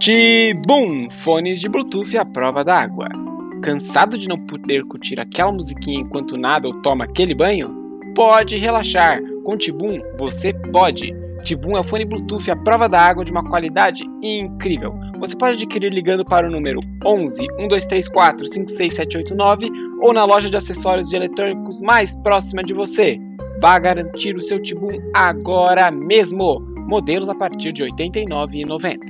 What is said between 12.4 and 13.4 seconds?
é à prova d'água de